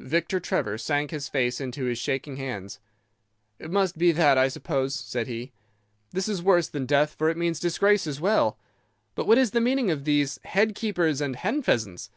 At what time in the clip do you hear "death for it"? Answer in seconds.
6.86-7.36